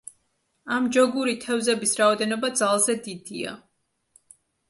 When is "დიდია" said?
3.09-3.53